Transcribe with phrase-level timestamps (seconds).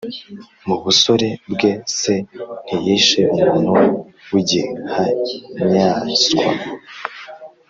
[0.67, 2.15] Mu busore bwe se
[2.65, 3.81] ntiyishe umuntu
[4.31, 6.45] w’igihanyaswa,